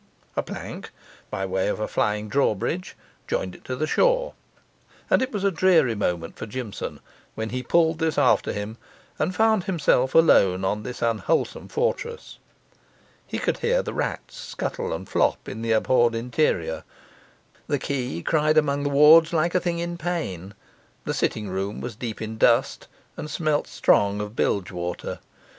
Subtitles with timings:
[0.35, 0.89] A plank,
[1.29, 4.33] by way of flying drawbridge, joined it to the shore.
[5.11, 7.01] And it was a dreary moment for Jimson
[7.35, 8.77] when he pulled this after him
[9.19, 12.39] and found himself alone on this unwholesome fortress.
[13.27, 16.83] He could hear the rats scuttle and flop in the abhorred interior;
[17.67, 20.55] the key cried among the wards like a thing in pain;
[21.05, 25.19] the sitting room was deep in dust, and smelt strong of bilge water.